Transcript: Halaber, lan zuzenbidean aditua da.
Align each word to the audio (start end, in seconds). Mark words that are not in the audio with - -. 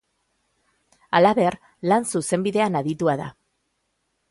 Halaber, 1.17 1.59
lan 1.91 2.09
zuzenbidean 2.15 2.81
aditua 2.83 3.17
da. 3.23 3.31